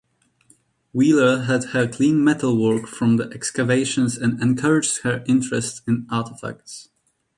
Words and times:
Wheeler 0.93 1.43
had 1.43 1.63
her 1.75 1.87
clean 1.87 2.23
metalwork 2.23 2.87
from 2.87 3.17
the 3.17 3.25
excavations 3.25 4.17
and 4.17 4.41
encouraged 4.41 5.03
her 5.03 5.23
interest 5.27 5.83
in 5.87 6.07
artefacts. 6.07 6.87